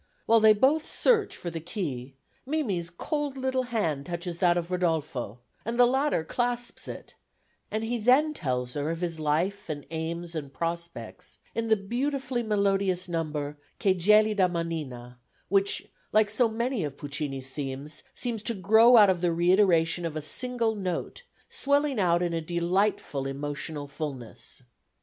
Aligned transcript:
While 0.25 0.39
they 0.39 0.53
both 0.53 0.83
search 0.83 1.37
for 1.37 1.51
the 1.51 1.59
key, 1.59 2.15
Mimi's 2.43 2.89
cold 2.89 3.37
little 3.37 3.65
hand 3.69 4.07
touches 4.07 4.39
that 4.39 4.57
of 4.57 4.71
Rodolfo, 4.71 5.37
and 5.63 5.79
the 5.79 5.85
latter 5.85 6.23
clasps 6.23 6.87
it; 6.87 7.13
and 7.69 7.83
he 7.83 7.99
then 7.99 8.33
tells 8.33 8.73
her 8.73 8.89
of 8.89 9.01
his 9.01 9.19
life 9.19 9.69
and 9.69 9.85
aims 9.91 10.33
and 10.33 10.51
prospects 10.51 11.37
in 11.53 11.67
the 11.67 11.75
beautifully 11.75 12.41
melodious 12.41 13.07
number, 13.07 13.59
Che 13.79 13.93
gelida 13.93 14.49
manina, 14.49 15.17
which, 15.49 15.87
like 16.11 16.31
so 16.31 16.47
many 16.49 16.83
of 16.83 16.97
Puccini's 16.97 17.51
themes, 17.51 18.01
seems 18.15 18.41
to 18.41 18.55
grow 18.55 18.97
out 18.97 19.11
of 19.11 19.21
the 19.21 19.31
reiteration 19.31 20.03
of 20.03 20.15
a 20.15 20.21
single 20.23 20.73
note, 20.73 21.21
swelling 21.47 21.99
out 21.99 22.23
in 22.23 22.33
a 22.33 22.41
delightful 22.41 23.27
emotional 23.27 23.87
fulness. 23.87 24.63